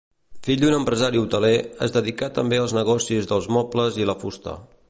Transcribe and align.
Fill 0.45 0.63
d'un 0.63 0.77
empresari 0.77 1.21
hoteler, 1.25 1.53
es 1.87 1.95
dedicà 1.97 2.31
també 2.41 2.61
als 2.63 2.75
negocis 2.79 3.33
dels 3.33 3.55
mobles 3.59 4.05
i 4.05 4.13
la 4.13 4.21
fusta. 4.27 4.61